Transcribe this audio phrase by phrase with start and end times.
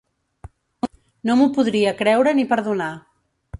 [1.29, 2.91] No m’ho podria creure ni perdonar.